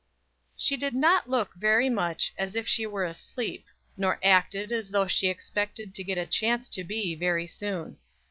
[0.57, 5.05] She did not look very much as if she were asleep, nor acted as though
[5.05, 7.97] she expected to get a chance to be very soon.